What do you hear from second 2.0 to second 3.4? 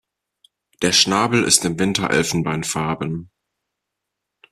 elfenbeinfarben.